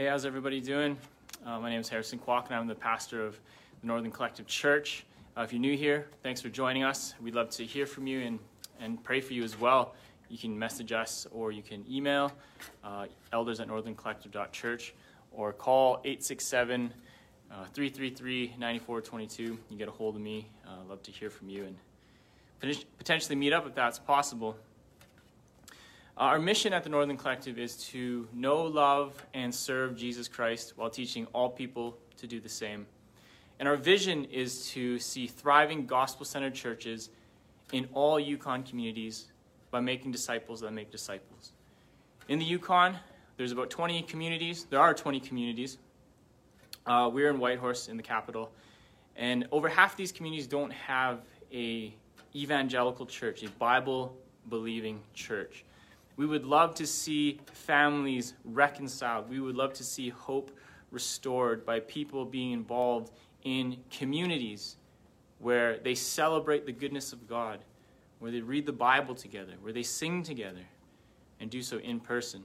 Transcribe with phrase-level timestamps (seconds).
[0.00, 0.96] Hey, how's everybody doing?
[1.44, 3.38] Uh, my name is Harrison Kwok, and I'm the pastor of
[3.82, 5.04] the Northern Collective Church.
[5.36, 7.12] Uh, if you're new here, thanks for joining us.
[7.20, 8.38] We'd love to hear from you and,
[8.80, 9.94] and pray for you as well.
[10.30, 12.32] You can message us or you can email
[12.82, 14.94] uh, elders at northerncollective.church
[15.32, 16.94] or call 867
[17.50, 19.58] uh, 333 9422.
[19.68, 20.48] You get a hold of me.
[20.66, 21.66] Uh, love to hear from you
[22.62, 24.56] and potentially meet up if that's possible.
[26.20, 30.90] Our mission at the Northern Collective is to know, love, and serve Jesus Christ while
[30.90, 32.84] teaching all people to do the same.
[33.58, 37.08] And our vision is to see thriving gospel centered churches
[37.72, 39.28] in all Yukon communities
[39.70, 41.52] by making disciples that make disciples.
[42.28, 42.96] In the Yukon,
[43.38, 44.66] there's about 20 communities.
[44.68, 45.78] There are 20 communities.
[46.84, 48.52] Uh, we're in Whitehorse in the capital.
[49.16, 51.94] And over half these communities don't have a
[52.36, 54.14] evangelical church, a Bible
[54.50, 55.64] believing church.
[56.20, 59.30] We would love to see families reconciled.
[59.30, 60.50] We would love to see hope
[60.90, 63.10] restored by people being involved
[63.42, 64.76] in communities
[65.38, 67.60] where they celebrate the goodness of God,
[68.18, 70.60] where they read the Bible together, where they sing together,
[71.40, 72.42] and do so in person.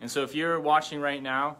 [0.00, 1.58] And so, if you're watching right now,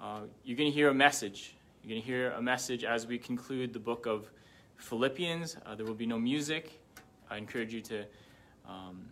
[0.00, 1.54] uh, you're going to hear a message.
[1.84, 4.32] You're going to hear a message as we conclude the book of
[4.78, 5.58] Philippians.
[5.64, 6.82] Uh, there will be no music.
[7.30, 8.04] I encourage you to
[8.68, 9.08] um,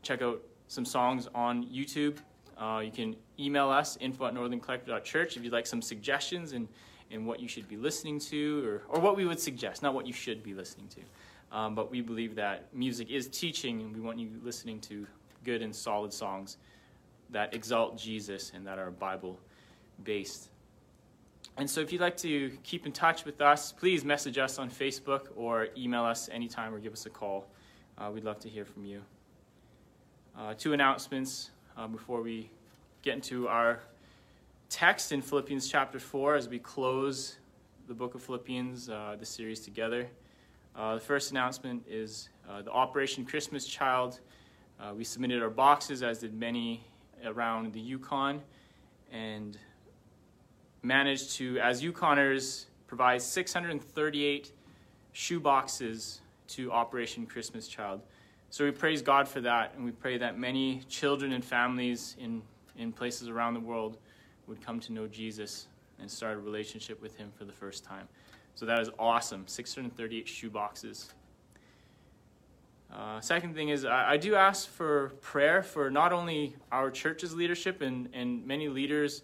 [0.00, 2.18] check out some songs on YouTube.
[2.58, 6.68] Uh, you can email us, info at northerncollective.church, if you'd like some suggestions and,
[7.10, 10.06] and what you should be listening to, or, or what we would suggest, not what
[10.06, 11.56] you should be listening to.
[11.56, 15.06] Um, but we believe that music is teaching, and we want you listening to
[15.44, 16.56] good and solid songs
[17.30, 19.38] that exalt Jesus and that are Bible
[20.04, 20.48] based.
[21.56, 24.68] And so, if you'd like to keep in touch with us, please message us on
[24.68, 27.46] Facebook or email us anytime or give us a call.
[27.96, 29.00] Uh, we'd love to hear from you.
[30.38, 32.50] Uh, two announcements uh, before we
[33.00, 33.80] get into our
[34.68, 37.36] text in Philippians chapter 4 as we close
[37.88, 40.06] the book of Philippians, uh, the series together.
[40.76, 44.20] Uh, the first announcement is uh, the Operation Christmas Child.
[44.78, 46.84] Uh, we submitted our boxes, as did many
[47.24, 48.42] around the Yukon,
[49.10, 49.56] and
[50.82, 54.52] managed to, as Yukoners, provide 638
[55.12, 58.02] shoe boxes to Operation Christmas Child.
[58.56, 62.40] So we praise God for that, and we pray that many children and families in,
[62.78, 63.98] in places around the world
[64.46, 65.66] would come to know Jesus
[66.00, 68.08] and start a relationship with Him for the first time.
[68.54, 69.46] So that is awesome.
[69.46, 71.12] 638 shoe boxes.
[72.90, 77.34] Uh, second thing is, I, I, do ask for prayer for not only our church's
[77.34, 79.20] leadership and, and many leaders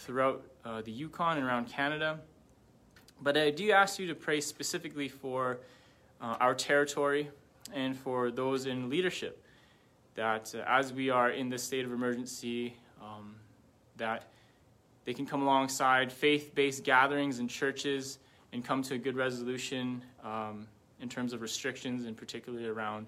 [0.00, 2.20] throughout uh, the Yukon and around Canada,
[3.22, 5.60] but I do ask you to pray specifically for
[6.20, 7.30] uh, our territory,
[7.74, 9.42] and for those in leadership
[10.16, 13.36] that uh, as we are in this state of emergency, um,
[13.96, 14.24] that
[15.04, 18.18] they can come alongside faith-based gatherings and churches
[18.52, 20.66] and come to a good resolution um,
[21.00, 23.06] in terms of restrictions, and particularly around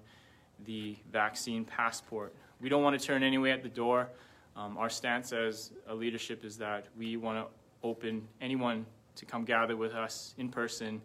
[0.65, 2.33] the vaccine passport.
[2.61, 4.09] We don't want to turn anyway at the door.
[4.55, 9.43] Um, our stance as a leadership is that we want to open anyone to come
[9.45, 11.01] gather with us in person.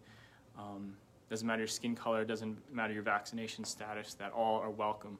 [0.57, 0.95] Um,
[1.29, 5.17] doesn't matter your skin color, doesn't matter your vaccination status, that all are welcome.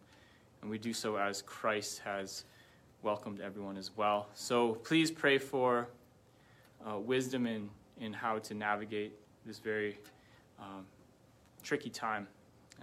[0.62, 2.46] And we do so as Christ has
[3.02, 4.28] welcomed everyone as well.
[4.34, 5.88] So please pray for
[6.88, 9.14] uh, wisdom in, in how to navigate
[9.46, 10.00] this very
[10.60, 10.86] um,
[11.64, 12.28] tricky time.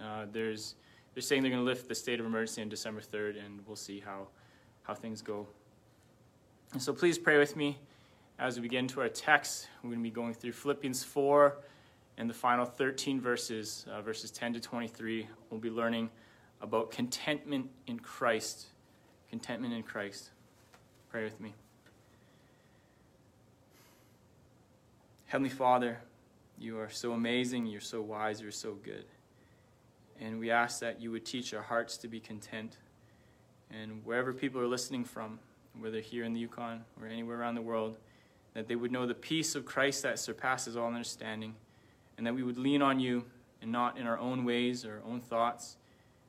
[0.02, 0.74] Uh, there's,
[1.14, 3.76] they're saying they're going to lift the state of emergency on December 3rd, and we'll
[3.76, 4.28] see how,
[4.82, 5.46] how things go.
[6.72, 7.78] And so please pray with me
[8.38, 9.68] as we get into our text.
[9.82, 11.56] We're going to be going through Philippians 4
[12.22, 16.08] and the final 13 verses, uh, verses 10 to 23, we'll be learning
[16.60, 18.66] about contentment in Christ.
[19.28, 20.30] Contentment in Christ.
[21.10, 21.52] Pray with me.
[25.26, 25.98] Heavenly Father,
[26.60, 29.06] you are so amazing, you're so wise, you're so good.
[30.20, 32.76] And we ask that you would teach our hearts to be content.
[33.68, 35.40] And wherever people are listening from,
[35.80, 37.96] whether here in the Yukon or anywhere around the world,
[38.54, 41.56] that they would know the peace of Christ that surpasses all understanding
[42.16, 43.24] and that we would lean on you
[43.60, 45.76] and not in our own ways or own thoughts,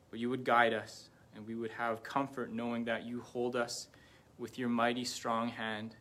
[0.10, 3.88] but you would guide us, and we would have comfort knowing that you hold us
[4.38, 5.96] with your mighty strong hand,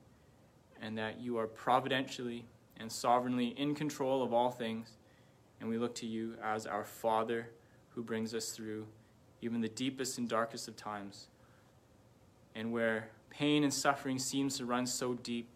[0.80, 2.44] and that you are providentially
[2.78, 4.96] and sovereignly in control of all things,
[5.60, 7.48] and we look to you as our Father
[7.90, 8.86] who brings us through
[9.40, 11.28] even the deepest and darkest of times.
[12.54, 15.48] And where pain and suffering seems to run so deep,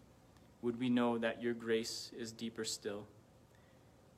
[0.61, 3.05] would we know that your grace is deeper still?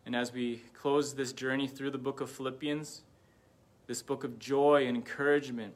[0.10, 3.04] And as we close this journey through the book of Philippians,
[3.86, 5.76] this book of joy and encouragement,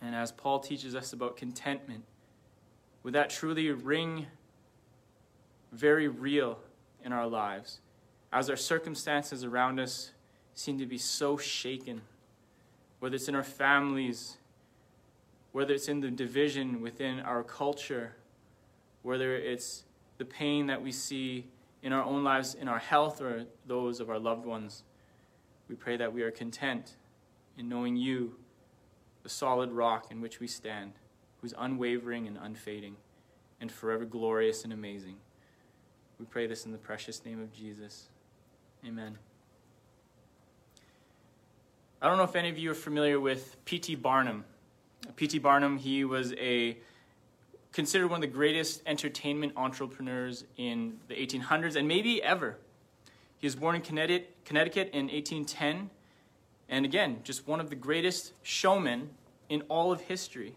[0.00, 2.04] and as Paul teaches us about contentment,
[3.02, 4.28] would that truly ring
[5.72, 6.58] very real
[7.04, 7.80] in our lives?
[8.32, 10.12] As our circumstances around us
[10.54, 12.00] seem to be so shaken,
[13.00, 14.38] whether it's in our families,
[15.52, 18.14] whether it's in the division within our culture,
[19.02, 19.84] whether it's
[20.16, 21.44] the pain that we see
[21.82, 24.84] in our own lives, in our health, or those of our loved ones.
[25.68, 26.96] We pray that we are content
[27.58, 28.36] in knowing you,
[29.22, 30.92] the solid rock in which we stand,
[31.40, 32.96] who's unwavering and unfading,
[33.60, 35.16] and forever glorious and amazing.
[36.18, 38.08] We pray this in the precious name of Jesus.
[38.86, 39.18] Amen.
[42.00, 43.96] I don't know if any of you are familiar with P.T.
[43.96, 44.44] Barnum.
[45.16, 45.38] P.T.
[45.38, 46.76] Barnum, he was a
[47.72, 52.58] considered one of the greatest entertainment entrepreneurs in the 1800s and maybe ever.
[53.38, 55.90] He was born in Connecticut, in 1810,
[56.68, 59.10] and again, just one of the greatest showmen
[59.48, 60.54] in all of history.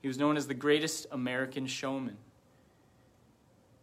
[0.00, 2.16] He was known as the greatest American showman.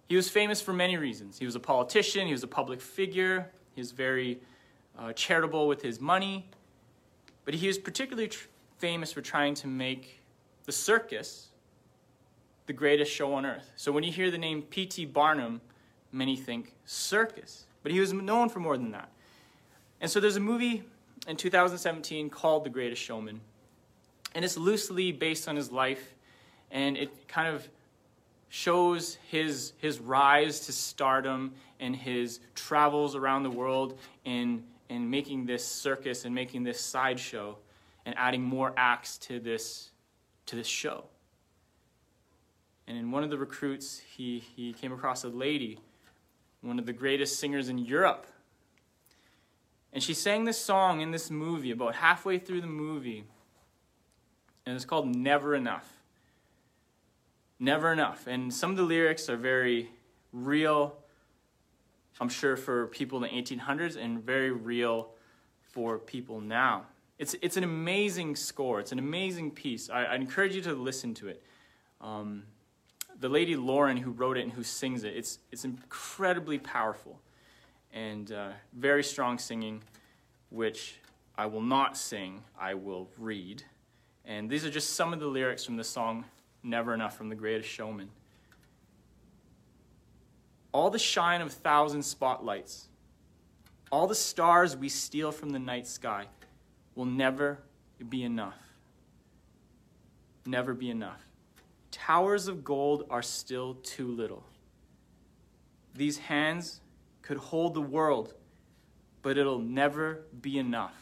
[0.08, 1.38] He was famous for many reasons.
[1.38, 4.40] He was a politician, he was a public figure, he was very
[4.98, 6.50] uh, charitable with his money,
[7.46, 8.48] but he was particularly tr-
[8.78, 10.22] famous for trying to make
[10.66, 11.50] the circus
[12.68, 13.72] the greatest show on earth.
[13.76, 15.06] So when you hear the name P.T.
[15.06, 15.62] Barnum,
[16.12, 17.66] many think circus.
[17.82, 19.10] But he was known for more than that.
[20.02, 20.84] And so there's a movie
[21.28, 23.40] in 2017 called The Greatest Showman.
[24.36, 26.14] And it's loosely based on his life.
[26.70, 27.68] And it kind of
[28.50, 35.46] shows his, his rise to stardom and his travels around the world in, in making
[35.46, 37.58] this circus and making this sideshow
[38.06, 39.92] and adding more acts to this,
[40.46, 41.06] to this show.
[42.88, 45.80] And in one of the recruits, he, he came across a lady,
[46.62, 48.26] one of the greatest singers in Europe.
[49.92, 53.26] And she sang this song in this movie about halfway through the movie.
[54.66, 56.02] And it's called Never Enough.
[57.60, 58.28] Never Enough.
[58.28, 59.90] And some of the lyrics are very
[60.32, 60.96] real,
[62.22, 65.10] I'm sure, for people in the 1800s and very real
[65.62, 66.86] for people now.
[67.18, 68.80] It's, it's an amazing score.
[68.80, 69.90] It's an amazing piece.
[69.90, 71.44] I, I encourage you to listen to it.
[72.00, 72.44] Um,
[73.20, 77.20] the lady Loren who wrote it and who sings it, it's, it's incredibly powerful
[77.94, 79.82] and uh, very strong singing,
[80.50, 80.96] which
[81.38, 83.64] I will not sing, I will read.
[84.26, 86.26] And these are just some of the lyrics from the song
[86.64, 88.10] Never Enough from The Greatest Showman.
[90.72, 92.90] All the shine of thousand spotlights,
[93.92, 96.26] all the stars we steal from the night sky
[96.94, 97.60] will never
[98.10, 98.58] be enough.
[100.46, 101.27] Never be enough.
[101.92, 104.44] Towers of gold are still too little.
[105.96, 106.82] These hands
[107.22, 108.34] could hold the world,
[109.22, 110.96] but it'll never be enough.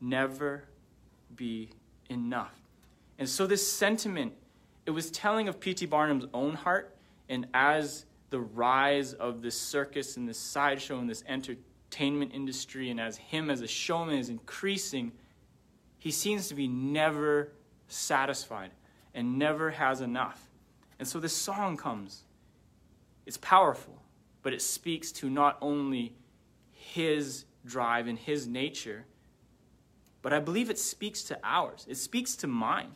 [0.00, 0.64] Never
[1.34, 1.70] be
[2.08, 2.54] enough.
[3.18, 4.32] And so, this sentiment,
[4.86, 5.86] it was telling of P.T.
[5.86, 6.96] Barnum's own heart,
[7.28, 13.00] and as the rise of this circus and this sideshow and this entertainment industry, and
[13.00, 15.12] as him as a showman is increasing,
[15.98, 17.52] he seems to be never
[17.88, 18.70] satisfied
[19.14, 20.48] and never has enough.
[20.98, 22.22] And so this song comes.
[23.26, 24.02] It's powerful,
[24.42, 26.14] but it speaks to not only
[26.72, 29.04] his drive and his nature,
[30.22, 31.86] but I believe it speaks to ours.
[31.88, 32.92] It speaks to mine.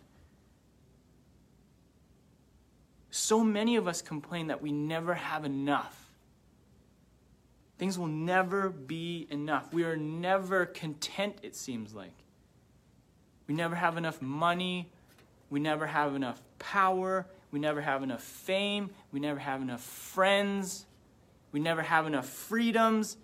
[3.10, 5.98] So many of us complain that we never have enough.
[7.78, 9.72] Things will never be enough.
[9.72, 12.14] We are never content, it seems like.
[13.46, 14.91] We never have enough money
[15.52, 17.26] we never have enough power.
[17.50, 18.88] We never have enough fame.
[19.12, 20.86] We never have enough friends.
[21.52, 23.18] We never have enough freedoms.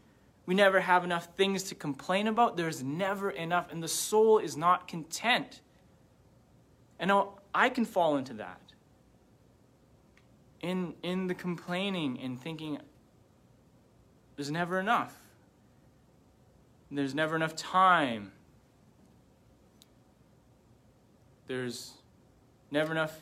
[0.44, 2.58] We never have enough things to complain about.
[2.58, 5.62] There's never enough, and the soul is not content.
[6.98, 7.10] And
[7.54, 8.60] I can fall into that.
[10.60, 12.76] In, in the complaining and thinking,
[14.36, 15.16] there's never enough.
[16.90, 18.32] There's never enough time.
[21.46, 21.94] There's
[22.70, 23.18] never enough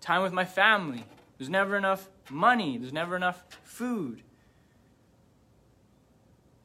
[0.00, 1.04] time with my family.
[1.36, 2.78] There's never enough money.
[2.78, 4.22] There's never enough food.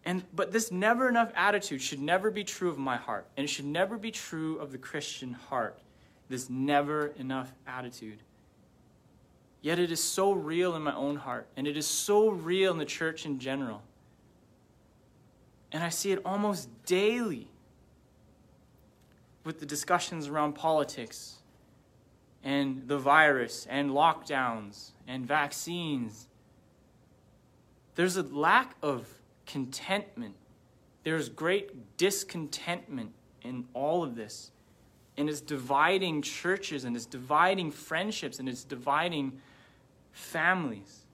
[0.05, 3.27] And, but this never enough attitude should never be true of my heart.
[3.37, 5.79] And it should never be true of the Christian heart.
[6.27, 8.19] This never enough attitude.
[9.61, 11.47] Yet it is so real in my own heart.
[11.55, 13.81] And it is so real in the church in general.
[15.71, 17.47] And I see it almost daily
[19.43, 21.37] with the discussions around politics
[22.43, 26.27] and the virus and lockdowns and vaccines.
[27.95, 29.07] There's a lack of
[29.45, 30.35] contentment.
[31.03, 34.51] There's great discontentment in all of this.
[35.15, 39.39] and it's dividing churches and it's dividing friendships and it's dividing
[40.11, 41.05] families.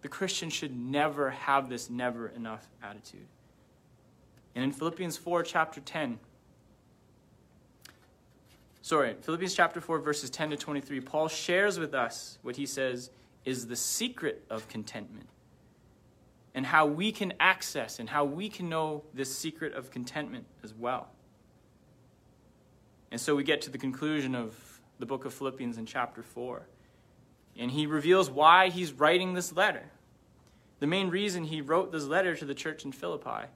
[0.00, 3.26] The Christian should never have this never enough attitude.
[4.54, 6.18] And in Philippians 4, chapter 10,
[8.88, 13.10] sorry, Philippians chapter 4, verses 10 to 23, Paul shares with us what he says
[13.44, 15.28] is the secret of contentment
[16.54, 20.72] and how we can access and how we can know this secret of contentment as
[20.72, 21.08] well.
[23.10, 26.66] And so we get to the conclusion of the book of Philippians in chapter 4.
[27.58, 29.90] And he reveals why he's writing this letter.
[30.80, 33.48] The main reason he wrote this letter to the church in Philippi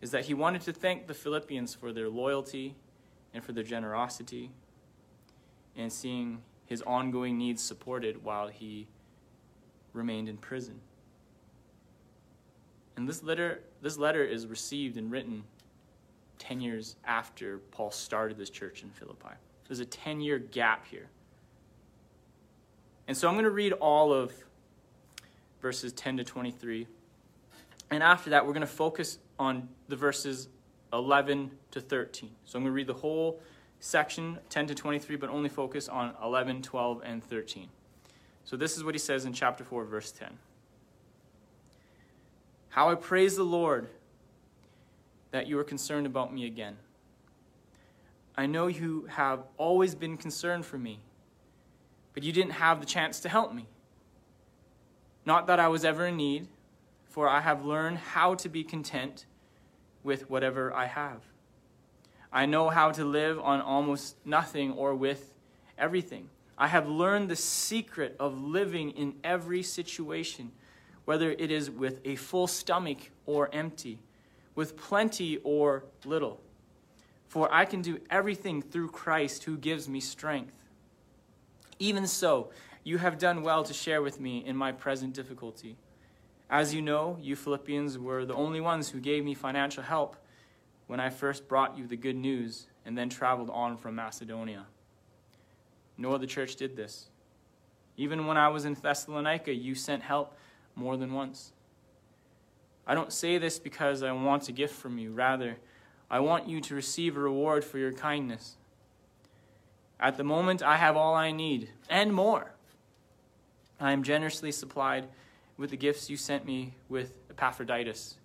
[0.00, 2.76] is that he wanted to thank the Philippians for their loyalty
[3.34, 4.52] and for their generosity
[5.78, 8.86] and seeing his ongoing needs supported while he
[9.94, 10.80] remained in prison.
[12.96, 15.44] And this letter, this letter is received and written
[16.38, 19.34] 10 years after Paul started this church in Philippi.
[19.66, 21.08] There's a 10 year gap here.
[23.06, 24.32] And so I'm going to read all of
[25.62, 26.86] verses 10 to 23.
[27.90, 30.48] And after that, we're going to focus on the verses
[30.92, 32.30] 11 to 13.
[32.44, 33.40] So I'm going to read the whole
[33.80, 37.68] section, 10 to 23, but only focus on 11, 12, and 13.
[38.44, 40.38] So this is what he says in chapter 4, verse 10.
[42.70, 43.88] How I praise the Lord
[45.30, 46.76] that you are concerned about me again.
[48.36, 51.00] I know you have always been concerned for me,
[52.14, 53.66] but you didn't have the chance to help me.
[55.26, 56.48] Not that I was ever in need,
[57.04, 59.26] for I have learned how to be content
[60.02, 61.22] with whatever I have.
[62.32, 65.34] I know how to live on almost nothing or with
[65.78, 66.28] everything.
[66.56, 70.52] I have learned the secret of living in every situation,
[71.04, 74.00] whether it is with a full stomach or empty,
[74.54, 76.40] with plenty or little.
[77.28, 80.54] For I can do everything through Christ who gives me strength.
[81.78, 82.50] Even so,
[82.82, 85.76] you have done well to share with me in my present difficulty.
[86.50, 90.16] As you know, you Philippians were the only ones who gave me financial help
[90.88, 94.66] when I first brought you the good news and then traveled on from Macedonia.
[95.96, 97.06] No other church did this.
[97.96, 100.36] Even when I was in Thessalonica, you sent help
[100.74, 101.52] more than once.
[102.86, 105.12] I don't say this because I want a gift from you.
[105.12, 105.58] Rather,
[106.10, 108.56] I want you to receive a reward for your kindness.
[110.00, 112.52] At the moment, I have all I need and more
[113.80, 115.06] I am generously supplied
[115.56, 118.17] with the gifts you sent me with Epaphroditus.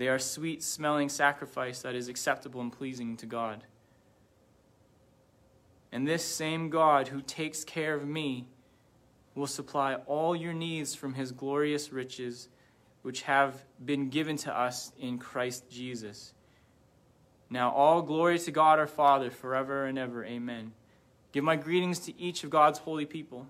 [0.00, 3.64] They are sweet smelling sacrifice that is acceptable and pleasing to God.
[5.92, 8.48] And this same God who takes care of me
[9.34, 12.48] will supply all your needs from his glorious riches,
[13.02, 16.32] which have been given to us in Christ Jesus.
[17.50, 20.24] Now, all glory to God our Father forever and ever.
[20.24, 20.72] Amen.
[21.32, 23.46] Give my greetings to each of God's holy people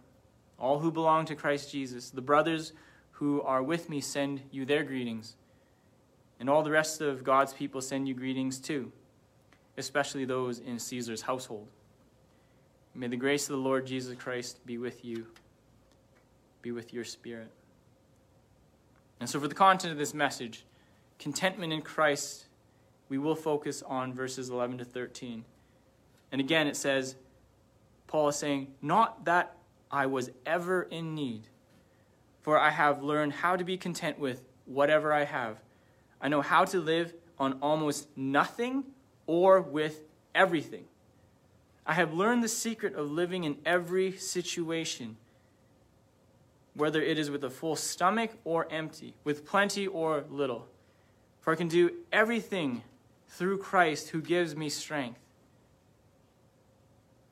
[0.58, 2.10] all who belong to Christ Jesus.
[2.10, 2.72] The brothers
[3.12, 5.36] who are with me send you their greetings.
[6.40, 8.90] And all the rest of God's people send you greetings too,
[9.76, 11.68] especially those in Caesar's household.
[12.94, 15.26] May the grace of the Lord Jesus Christ be with you,
[16.62, 17.50] be with your spirit.
[19.20, 20.64] And so, for the content of this message,
[21.18, 22.46] contentment in Christ,
[23.10, 25.44] we will focus on verses 11 to 13.
[26.32, 27.16] And again, it says,
[28.06, 29.56] Paul is saying, not that
[29.90, 31.48] I was ever in need.
[32.40, 35.58] For I have learned how to be content with whatever I have.
[36.20, 38.84] I know how to live on almost nothing
[39.26, 40.02] or with
[40.34, 40.84] everything.
[41.86, 45.16] I have learned the secret of living in every situation,
[46.74, 50.68] whether it is with a full stomach or empty, with plenty or little.
[51.40, 52.82] For I can do everything
[53.28, 55.20] through Christ who gives me strength.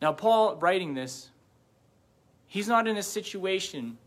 [0.00, 1.30] Now, Paul, writing this,
[2.48, 3.98] He's not in a situation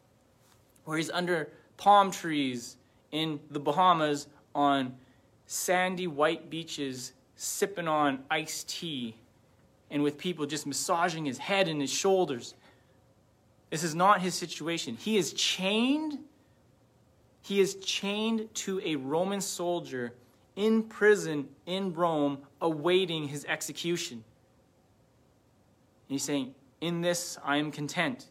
[0.83, 2.75] where he's under palm trees
[3.11, 4.95] in the Bahamas on
[5.45, 9.15] sandy white beaches sipping on iced tea
[9.89, 12.53] and with people just massaging his head and his shoulders.
[13.69, 14.95] This is not his situation.
[14.95, 16.19] He is chained.
[17.41, 20.13] He is chained to a Roman soldier
[20.55, 24.23] in prison in Rome awaiting his execution.
[26.07, 28.27] He's saying, In this I am content.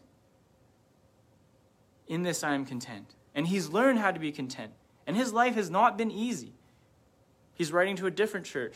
[2.07, 3.15] In this I am content.
[3.35, 4.71] And he's learned how to be content.
[5.07, 6.53] And his life has not been easy.
[7.53, 8.75] He's writing to a different church,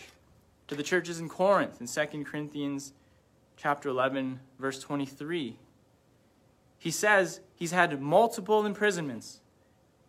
[0.68, 2.94] to the churches in Corinth in 2 Corinthians
[3.58, 5.58] chapter 11 verse 23.
[6.78, 9.40] He says he's had multiple imprisonments.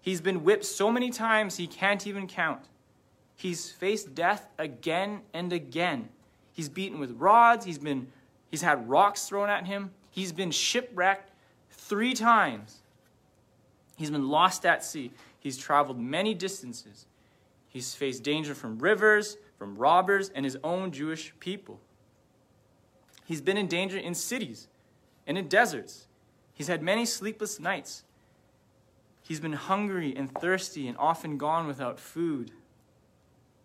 [0.01, 2.63] He's been whipped so many times he can't even count.
[3.35, 6.09] He's faced death again and again.
[6.53, 8.09] He's beaten with rods, he's been
[8.51, 11.31] he's had rocks thrown at him, he's been shipwrecked
[11.71, 12.83] 3 times.
[13.97, 15.13] He's been lost at sea.
[15.47, 17.07] He's traveled many distances.
[17.69, 21.79] He's faced danger from rivers, from robbers, and his own Jewish people.
[23.25, 24.67] He's been in danger in cities
[25.25, 26.09] and in deserts.
[26.53, 28.03] He's had many sleepless nights.
[29.23, 32.51] He's been hungry and thirsty and often gone without food.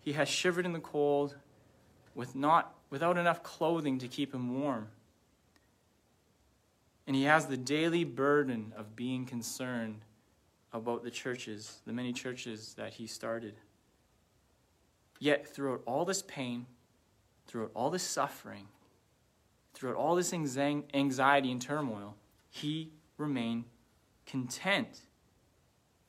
[0.01, 1.35] He has shivered in the cold
[2.13, 4.89] with not, without enough clothing to keep him warm.
[7.07, 10.01] And he has the daily burden of being concerned
[10.73, 13.55] about the churches, the many churches that he started.
[15.19, 16.65] Yet, throughout all this pain,
[17.47, 18.67] throughout all this suffering,
[19.73, 22.15] throughout all this anxiety and turmoil,
[22.49, 23.65] he remained
[24.25, 25.01] content.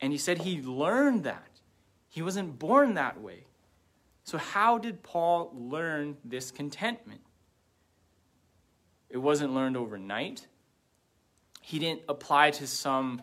[0.01, 1.61] And he said he learned that.
[2.09, 3.47] He wasn't born that way.
[4.25, 7.21] So, how did Paul learn this contentment?
[9.09, 10.47] It wasn't learned overnight.
[11.61, 13.23] He didn't apply to some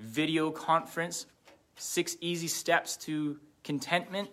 [0.00, 1.26] video conference,
[1.76, 4.30] six easy steps to contentment,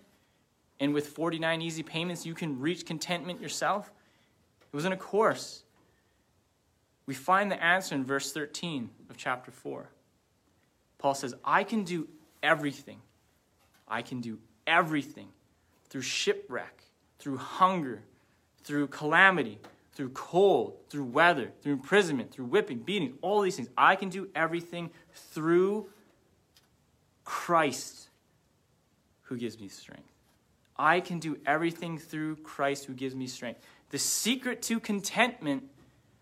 [0.79, 3.91] and with 49 easy payments, you can reach contentment yourself.
[4.61, 5.63] It wasn't a course.
[7.05, 9.89] We find the answer in verse 13 of chapter 4.
[10.97, 12.07] Paul says, I can do
[12.43, 13.01] everything.
[13.87, 15.29] I can do everything
[15.89, 16.83] through shipwreck,
[17.19, 18.03] through hunger,
[18.63, 19.59] through calamity,
[19.97, 23.67] through cold, through weather, through imprisonment, through whipping, beating, all these things.
[23.75, 25.89] I can do everything through
[27.25, 28.09] Christ
[29.23, 30.13] who gives me strength.
[30.77, 33.59] I can do everything through Christ who gives me strength.
[33.89, 35.63] The secret to contentment,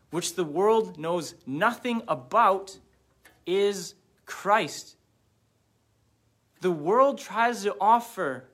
[0.09, 2.79] which the world knows nothing about,
[3.45, 4.95] is Christ.
[6.61, 8.45] The world tries to offer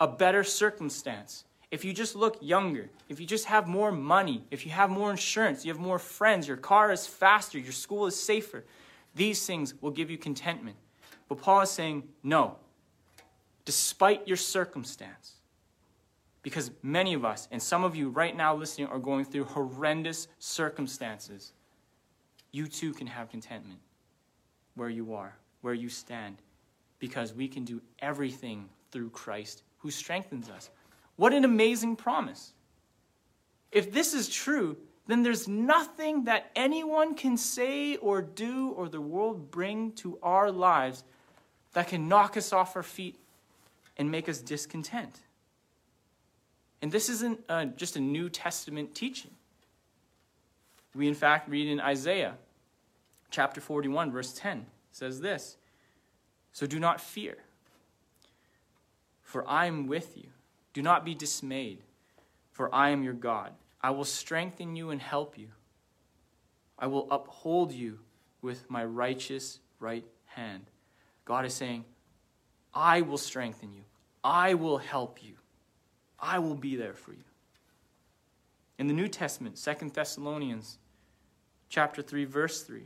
[0.00, 4.64] a better circumstance if you just look younger, if you just have more money, if
[4.64, 8.20] you have more insurance, you have more friends, your car is faster, your school is
[8.20, 8.64] safer,
[9.14, 10.76] these things will give you contentment.
[11.28, 12.56] But Paul is saying, no,
[13.64, 15.32] despite your circumstance.
[16.42, 20.28] Because many of us, and some of you right now listening, are going through horrendous
[20.38, 21.52] circumstances.
[22.52, 23.80] You too can have contentment
[24.76, 26.36] where you are, where you stand,
[27.00, 30.70] because we can do everything through Christ who strengthens us.
[31.16, 32.52] What an amazing promise.
[33.72, 34.76] If this is true,
[35.06, 40.50] then there's nothing that anyone can say or do or the world bring to our
[40.50, 41.04] lives
[41.72, 43.16] that can knock us off our feet
[43.96, 45.20] and make us discontent.
[46.82, 49.30] And this isn't uh, just a New Testament teaching.
[50.94, 52.34] We, in fact, read in Isaiah
[53.30, 55.56] chapter 41, verse 10, says this
[56.52, 57.36] So do not fear,
[59.22, 60.28] for I am with you.
[60.76, 61.78] Do not be dismayed,
[62.52, 63.52] for I am your God.
[63.80, 65.48] I will strengthen you and help you.
[66.78, 68.00] I will uphold you
[68.42, 70.64] with my righteous right hand.
[71.24, 71.86] God is saying,
[72.74, 73.84] I will strengthen you.
[74.22, 75.36] I will help you.
[76.20, 77.24] I will be there for you.
[78.78, 80.76] In the New Testament, Second Thessalonians
[81.70, 82.82] chapter 3 verse 3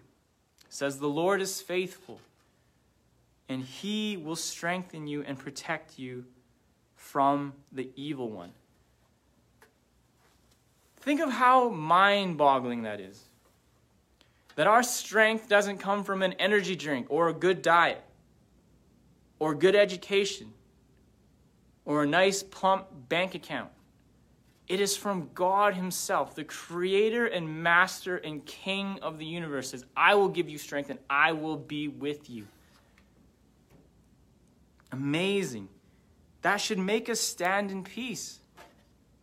[0.68, 2.20] says the Lord is faithful
[3.48, 6.26] and he will strengthen you and protect you
[7.10, 8.52] from the evil one.
[11.00, 13.24] Think of how mind boggling that is.
[14.54, 18.02] That our strength doesn't come from an energy drink or a good diet
[19.40, 20.52] or good education
[21.84, 23.70] or a nice plump bank account.
[24.68, 29.84] It is from God Himself, the creator and master and king of the universe, says,
[29.96, 32.46] I will give you strength and I will be with you.
[34.92, 35.68] Amazing.
[36.42, 38.40] That should make us stand in peace,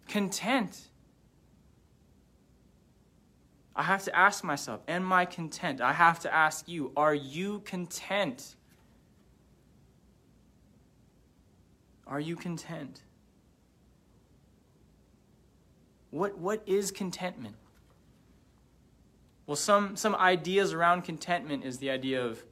[0.07, 0.79] content.
[3.75, 5.81] I have to ask myself, am I content?
[5.81, 8.55] I have to ask you, are you content?
[12.05, 13.01] Are you content?
[16.11, 17.55] What, what is contentment?
[19.45, 22.43] Well, some, some ideas around contentment is the idea of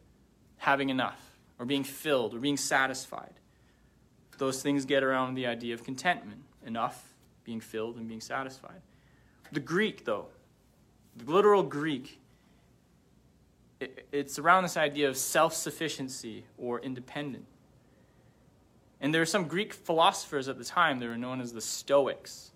[0.58, 3.34] having enough, or being filled, or being satisfied
[4.38, 8.82] those things get around the idea of contentment enough, being filled, and being satisfied.
[9.52, 10.28] The Greek, though,
[11.16, 12.20] the literal Greek,
[13.80, 17.46] it, it's around this idea of self sufficiency or independent.
[19.02, 22.52] And there were some Greek philosophers at the time, they were known as the Stoics.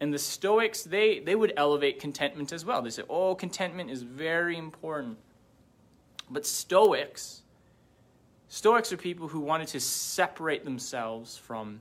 [0.00, 2.82] And the Stoics, they, they would elevate contentment as well.
[2.82, 5.16] They said, oh, contentment is very important.
[6.28, 7.41] But Stoics
[8.52, 11.80] Stoics are people who wanted to separate themselves from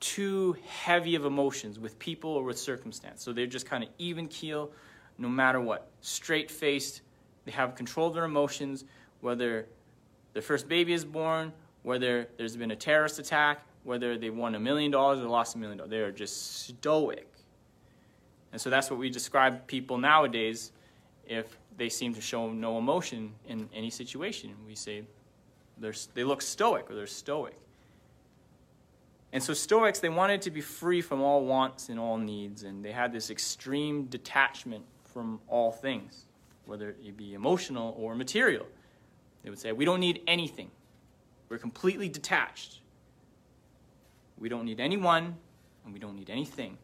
[0.00, 3.22] too heavy of emotions with people or with circumstance.
[3.22, 4.72] So they're just kind of even keel
[5.18, 5.90] no matter what.
[6.00, 7.02] Straight faced.
[7.44, 8.86] They have control of their emotions,
[9.20, 9.66] whether
[10.32, 14.58] their first baby is born, whether there's been a terrorist attack, whether they won a
[14.58, 15.90] million dollars or lost a million dollars.
[15.90, 17.30] They are just stoic.
[18.50, 20.72] And so that's what we describe people nowadays
[21.26, 24.54] if they seem to show no emotion in any situation.
[24.66, 25.02] We say
[26.12, 27.56] they look stoic or they're stoic.
[29.32, 32.84] And so Stoics, they wanted to be free from all wants and all needs, and
[32.84, 36.26] they had this extreme detachment from all things,
[36.66, 38.66] whether it be emotional or material.
[39.42, 40.70] They would say, We don't need anything.
[41.48, 42.80] We're completely detached.
[44.38, 45.34] We don't need anyone,
[45.86, 46.76] and we don't need anything.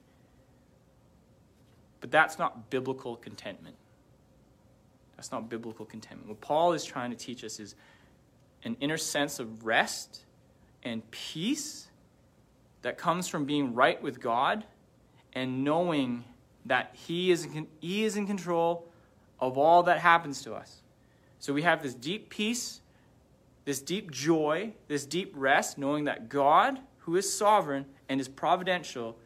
[2.00, 3.76] But that's not biblical contentment.
[5.16, 6.28] That's not biblical contentment.
[6.28, 7.74] What Paul is trying to teach us is
[8.64, 10.24] an inner sense of rest
[10.82, 11.88] and peace
[12.82, 14.64] that comes from being right with God
[15.32, 16.24] and knowing
[16.66, 18.88] that he is, in, he is in control
[19.40, 20.82] of all that happens to us.
[21.38, 22.80] So we have this deep peace,
[23.64, 29.16] this deep joy, this deep rest, knowing that God, who is sovereign and is providential,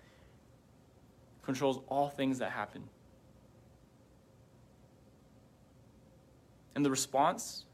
[1.42, 2.84] controls all things that happen.
[6.80, 7.64] And the response,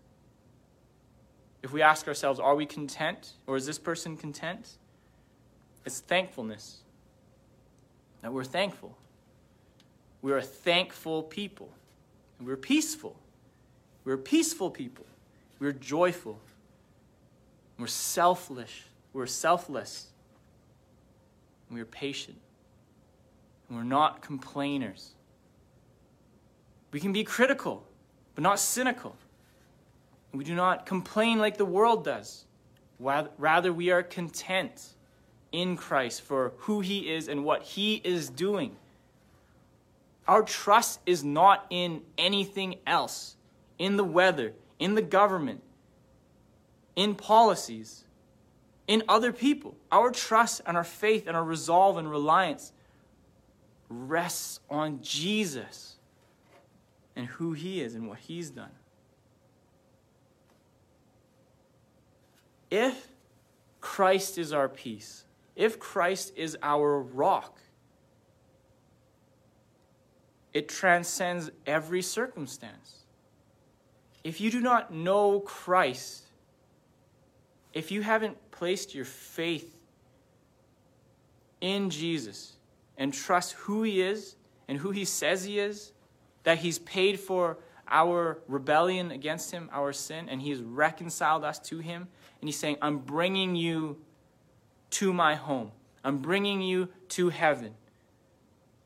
[1.62, 4.79] if we ask ourselves, are we content or is this person content?
[5.85, 6.79] It's thankfulness.
[8.23, 8.99] That we're thankful.
[10.23, 11.71] We're a thankful people.
[12.40, 13.14] And we're peaceful.
[14.05, 15.07] We're peaceful people.
[15.61, 16.40] We're joyful.
[17.79, 18.73] We're selfless.
[19.12, 20.09] We're selfless.
[21.71, 22.38] We're patient.
[23.69, 25.12] And we're not complainers.
[26.90, 27.86] We can be critical,
[28.37, 29.16] but not cynical.
[30.33, 32.44] We do not complain like the world does.
[33.01, 34.94] Rather, we are content
[35.51, 38.77] in Christ for who He is and what He is doing.
[40.29, 43.37] Our trust is not in anything else,
[43.79, 45.62] in the weather, in the government,
[46.94, 48.05] in policies,
[48.87, 49.77] in other people.
[49.90, 52.72] Our trust and our faith and our resolve and reliance
[53.88, 55.95] rests on Jesus
[57.16, 58.70] and who He is and what He's done.
[62.70, 63.09] If
[63.81, 65.24] Christ is our peace,
[65.57, 67.59] if Christ is our rock,
[70.52, 73.05] it transcends every circumstance.
[74.24, 76.24] If you do not know Christ,
[77.72, 79.76] if you haven't placed your faith
[81.61, 82.55] in Jesus
[82.96, 85.92] and trust who he is and who he says he is,
[86.46, 91.80] that he's paid for our rebellion against him, our sin, and he's reconciled us to
[91.80, 92.06] him,
[92.40, 93.96] and he's saying, I'm bringing you
[94.90, 95.72] to my home.
[96.04, 97.74] I'm bringing you to heaven.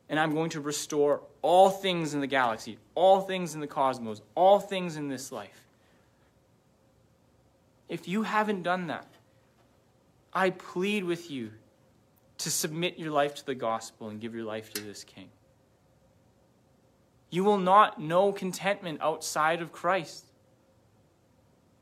[0.09, 4.23] And I'm going to restore all things in the galaxy, all things in the cosmos,
[4.35, 5.61] all things in this life.
[7.91, 9.07] If you haven't done that,
[10.33, 11.51] I plead with you
[12.39, 15.29] to submit your life to the gospel and give your life to this king.
[17.31, 20.27] You will not know contentment outside of Christ.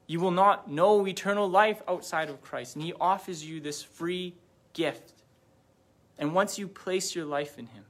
[0.07, 2.77] You will not know eternal life outside of Christ.
[2.77, 4.35] And He offers you this free
[4.75, 5.13] gift.
[6.19, 7.85] And once you place your life in Him,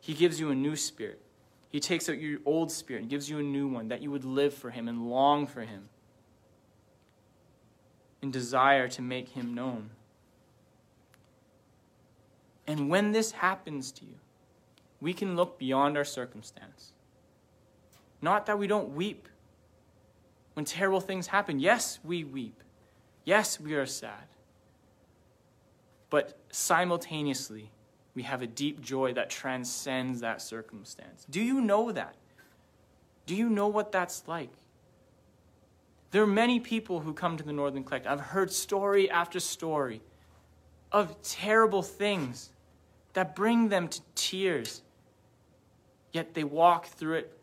[0.00, 1.20] He gives you a new spirit.
[1.68, 4.24] He takes out your old spirit and gives you a new one that you would
[4.24, 5.88] live for Him and long for Him
[8.20, 9.90] and desire to make Him known.
[12.66, 14.14] And when this happens to you,
[15.02, 16.92] we can look beyond our circumstance.
[18.22, 19.28] Not that we don't weep
[20.54, 21.58] when terrible things happen.
[21.58, 22.62] Yes, we weep.
[23.24, 24.28] Yes, we are sad.
[26.08, 27.72] But simultaneously,
[28.14, 31.26] we have a deep joy that transcends that circumstance.
[31.28, 32.14] Do you know that?
[33.26, 34.50] Do you know what that's like?
[36.12, 38.12] There are many people who come to the Northern Collective.
[38.12, 40.00] I've heard story after story
[40.92, 42.50] of terrible things
[43.14, 44.82] that bring them to tears.
[46.12, 47.38] Yet they walk through it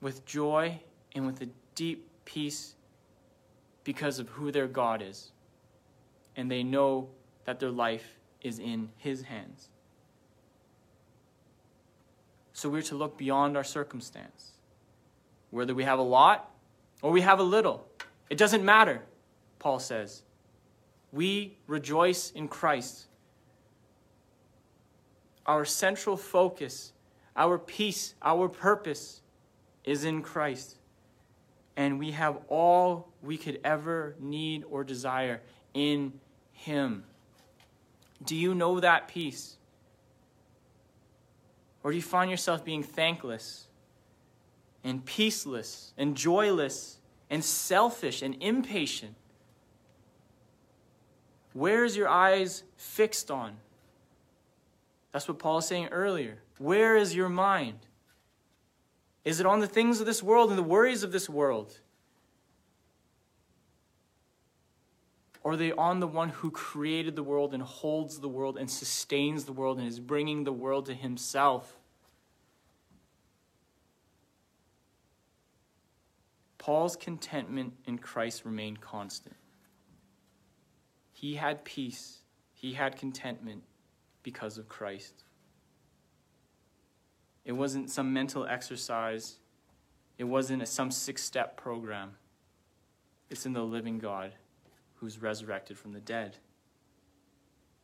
[0.00, 0.80] with joy
[1.14, 2.74] and with a deep peace
[3.84, 5.32] because of who their God is.
[6.36, 7.08] And they know
[7.44, 9.70] that their life is in His hands.
[12.52, 14.52] So we're to look beyond our circumstance.
[15.50, 16.50] Whether we have a lot
[17.02, 17.86] or we have a little,
[18.30, 19.02] it doesn't matter,
[19.58, 20.22] Paul says.
[21.12, 23.06] We rejoice in Christ.
[25.44, 26.92] Our central focus,
[27.36, 29.20] our peace, our purpose
[29.84, 30.76] is in Christ.
[31.76, 35.42] and we have all we could ever need or desire
[35.74, 36.12] in
[36.52, 37.04] Him.
[38.24, 39.56] Do you know that peace?
[41.82, 43.68] Or do you find yourself being thankless
[44.82, 49.14] and peaceless and joyless and selfish and impatient?
[51.52, 53.58] Where is your eyes fixed on?
[55.12, 56.38] That's what Paul is saying earlier.
[56.58, 57.78] Where is your mind?
[59.24, 61.80] Is it on the things of this world and the worries of this world?
[65.42, 68.70] Or are they on the one who created the world and holds the world and
[68.70, 71.76] sustains the world and is bringing the world to himself?
[76.58, 79.36] Paul's contentment in Christ remained constant.
[81.12, 82.18] He had peace,
[82.52, 83.62] he had contentment
[84.24, 85.22] because of Christ.
[87.46, 89.36] It wasn't some mental exercise.
[90.18, 92.16] It wasn't a, some six step program.
[93.30, 94.32] It's in the living God
[94.96, 96.36] who's resurrected from the dead.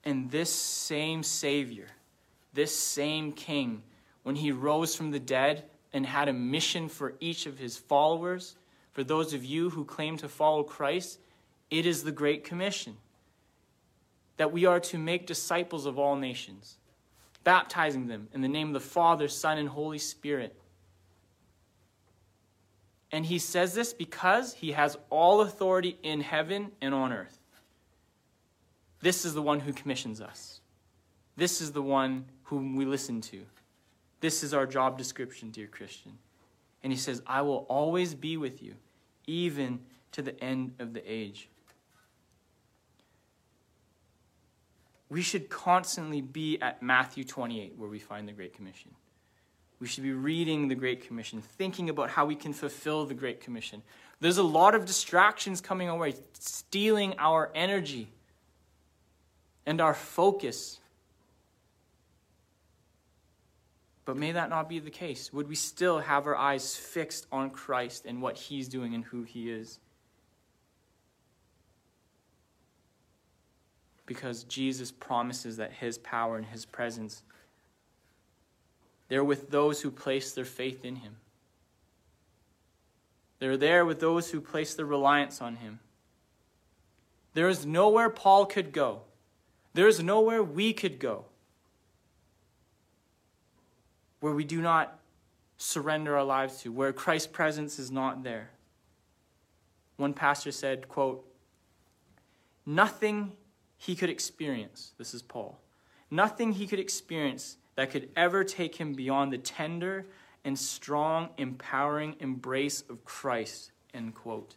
[0.04, 1.86] And this same Savior,
[2.52, 3.82] this same King,
[4.24, 8.56] when he rose from the dead and had a mission for each of his followers,
[8.90, 11.20] for those of you who claim to follow Christ,
[11.70, 12.96] it is the Great Commission
[14.38, 16.78] that we are to make disciples of all nations
[17.44, 20.56] baptizing them in the name of the Father, Son, and Holy Spirit.
[23.10, 27.38] And he says this because he has all authority in heaven and on earth.
[29.00, 30.60] This is the one who commissions us.
[31.36, 33.42] This is the one whom we listen to.
[34.20, 36.12] This is our job description, dear Christian.
[36.82, 38.74] And he says, I will always be with you,
[39.26, 39.80] even
[40.12, 41.48] to the end of the age.
[45.12, 48.92] We should constantly be at Matthew 28, where we find the Great Commission.
[49.78, 53.42] We should be reading the Great Commission, thinking about how we can fulfill the Great
[53.42, 53.82] Commission.
[54.20, 58.08] There's a lot of distractions coming our way, stealing our energy
[59.66, 60.80] and our focus.
[64.06, 65.30] But may that not be the case.
[65.30, 69.24] Would we still have our eyes fixed on Christ and what He's doing and who
[69.24, 69.78] He is?
[74.06, 77.22] Because Jesus promises that his power and his presence
[79.12, 81.16] they're with those who place their faith in him.
[83.40, 85.80] They're there with those who place their reliance on him.
[87.34, 89.02] There is nowhere Paul could go.
[89.74, 91.26] There is nowhere we could go
[94.20, 94.98] where we do not
[95.58, 98.48] surrender our lives to, where Christ's presence is not there.
[99.98, 101.22] One pastor said, quote,
[102.64, 103.32] Nothing
[103.82, 105.60] he could experience, this is Paul,
[106.08, 110.06] nothing he could experience that could ever take him beyond the tender
[110.44, 114.54] and strong, empowering embrace of Christ, end quote.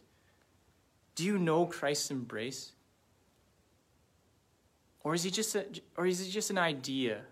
[1.16, 2.70] Do you know Christ's embrace?
[5.02, 7.22] Or is he just a, or is he just an idea?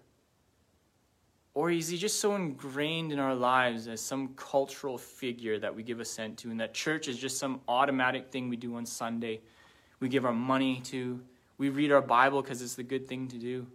[1.54, 5.84] Or is he just so ingrained in our lives as some cultural figure that we
[5.84, 9.42] give assent to, and that church is just some automatic thing we do on Sunday?
[10.00, 11.20] We give our money to,
[11.58, 13.66] we read our Bible because it's the good thing to do.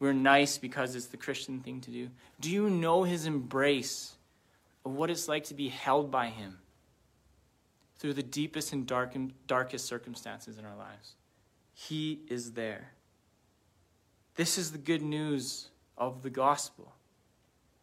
[0.00, 2.08] We're nice because it's the Christian thing to do.
[2.40, 4.14] Do you know his embrace
[4.84, 6.58] of what it's like to be held by him
[7.98, 8.86] through the deepest and
[9.46, 11.14] darkest circumstances in our lives?
[11.74, 12.92] He is there.
[14.36, 16.94] This is the good news of the gospel.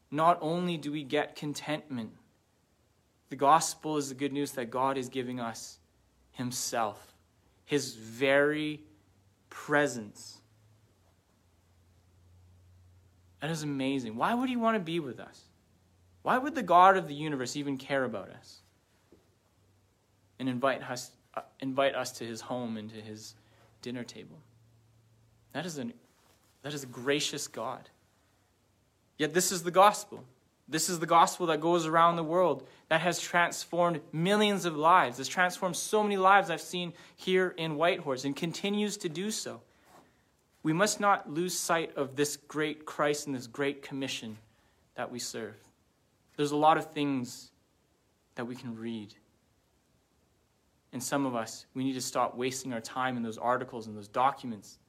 [0.09, 2.11] Not only do we get contentment,
[3.29, 5.79] the gospel is the good news that God is giving us
[6.31, 7.13] Himself,
[7.65, 8.81] His very
[9.55, 10.41] presence.
[13.39, 14.17] That is amazing.
[14.17, 15.41] Why would he want to be with us?
[16.23, 18.59] Why would the God of the universe even care about us
[20.39, 23.35] and invite us, uh, invite us to his home and to his
[23.81, 24.37] dinner table?
[25.53, 25.93] That is, an,
[26.63, 27.89] that is a gracious God.
[29.17, 30.25] Yet this is the gospel.
[30.67, 35.19] This is the gospel that goes around the world that has transformed millions of lives.
[35.19, 39.61] It's transformed so many lives I've seen here in Whitehorse and continues to do so.
[40.63, 44.37] We must not lose sight of this great Christ and this great commission
[44.95, 45.55] that we serve.
[46.35, 47.51] There's a lot of things
[48.33, 49.13] that we can read.
[50.91, 53.95] And some of us, we need to stop wasting our time in those articles and
[53.95, 54.79] those documents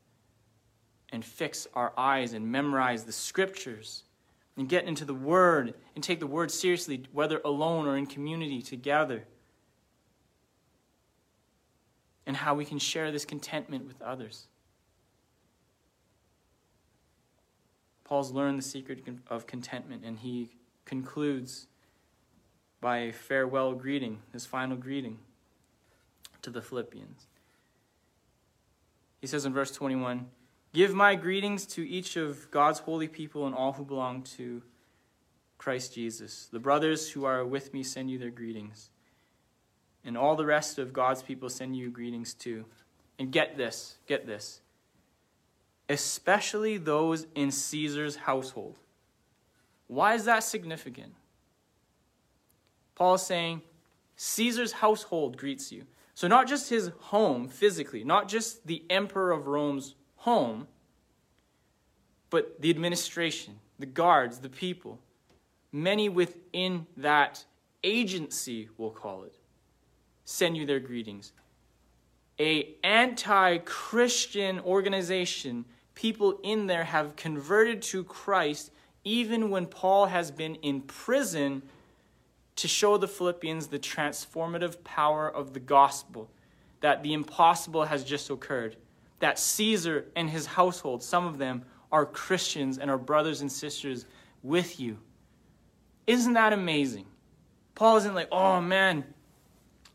[1.13, 4.05] and fix our eyes and memorize the scriptures
[4.57, 8.63] and get into the Word and take the Word seriously, whether alone or in community
[8.63, 9.25] together.
[12.27, 14.49] And how we can share this contentment with others.
[18.05, 20.51] Paul's learned the secret of contentment, and he
[20.85, 21.67] concludes
[22.81, 25.19] by a farewell greeting, his final greeting
[26.43, 27.27] to the Philippians.
[29.21, 30.27] He says in verse 21
[30.77, 34.61] Give my greetings to each of God's holy people and all who belong to
[35.57, 36.51] Christ Jesus.
[36.53, 38.91] The brothers who are with me send you their greetings.
[40.05, 42.67] And all the rest of God's people send you greetings too.
[43.19, 44.61] And get this, get this.
[45.89, 48.79] Especially those in Caesar's household.
[49.87, 51.15] Why is that significant?
[52.97, 53.63] Paul is saying,
[54.17, 55.85] Caesar's household greets you.
[56.13, 59.95] So, not just his home physically, not just the emperor of Rome's
[60.27, 60.67] home,
[62.31, 64.99] but the administration, the guards, the people,
[65.71, 67.45] many within that
[67.85, 69.37] agency, we'll call it,
[70.25, 71.33] send you their greetings.
[72.41, 78.73] A anti-Christian organization, people in there have converted to Christ
[79.05, 81.63] even when Paul has been in prison
[82.57, 86.29] to show the Philippians the transformative power of the gospel,
[86.81, 88.77] that the impossible has just occurred
[89.21, 94.07] that Caesar and his household, some of them, are Christians and are brothers and sisters
[94.43, 94.99] with you.
[96.07, 97.07] Isn't that amazing?
[97.75, 99.05] Paul isn't like, oh man,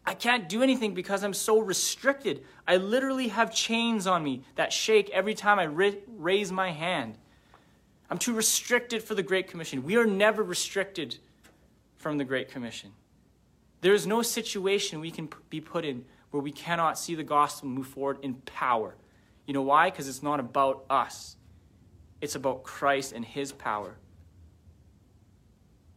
[0.05, 2.43] I can't do anything because I'm so restricted.
[2.67, 7.17] I literally have chains on me that shake every time I raise my hand.
[8.09, 9.83] I'm too restricted for the Great Commission.
[9.83, 11.17] We are never restricted
[11.95, 12.91] from the Great Commission.
[13.81, 17.69] There is no situation we can be put in where we cannot see the gospel
[17.69, 18.95] move forward in power.
[19.45, 19.89] You know why?
[19.89, 21.35] Because it's not about us,
[22.21, 23.95] it's about Christ and His power.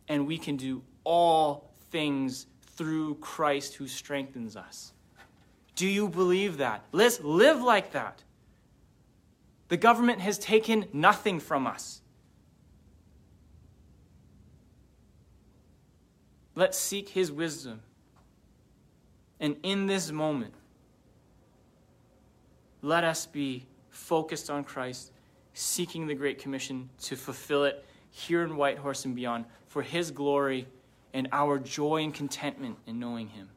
[0.08, 4.92] And we can do all things through Christ who strengthens us.
[5.76, 6.84] Do you believe that?
[6.92, 8.22] Let's live like that.
[9.68, 12.00] The government has taken nothing from us.
[16.54, 17.82] Let's seek his wisdom.
[19.40, 20.54] And in this moment,
[22.84, 25.10] let us be focused on Christ,
[25.54, 30.68] seeking the Great Commission to fulfill it here in Whitehorse and beyond for His glory
[31.14, 33.48] and our joy and contentment in knowing Him.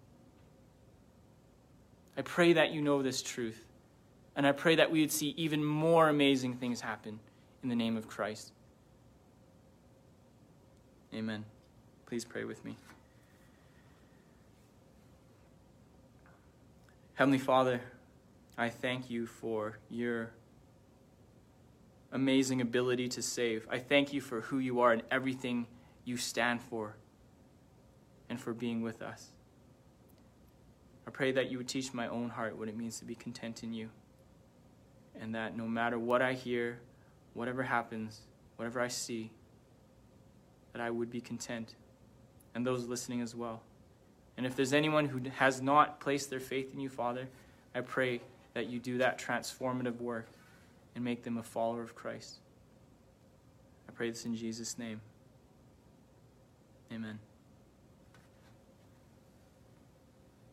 [2.16, 3.62] I pray that you know this truth,
[4.38, 7.20] and I pray that we would see even more amazing things happen
[7.64, 8.54] in the name of Christ.
[11.14, 11.44] Amen.
[12.06, 12.78] Please pray with me.
[17.16, 17.82] Heavenly Father,
[18.58, 20.32] I thank you for your
[22.12, 23.68] amazing ability to save.
[23.70, 25.68] I thank you for who you are and everything
[26.06, 26.96] you stand for
[28.30, 29.28] and for being with us.
[31.06, 33.64] I pray that you would teach my own heart what it means to be content
[33.64, 33.90] in you.
[35.20, 36.80] And that no matter what I hear,
[37.34, 38.22] whatever happens,
[38.56, 39.32] whatever I see,
[40.74, 41.76] that I would be content.
[42.56, 43.62] And those listening as well.
[44.36, 47.28] And if there's anyone who has not placed their faith in you, Father,
[47.74, 48.22] I pray
[48.58, 50.26] that you do that transformative work
[50.96, 52.38] and make them a follower of Christ.
[53.88, 55.00] I pray this in Jesus' name.
[56.92, 57.20] Amen.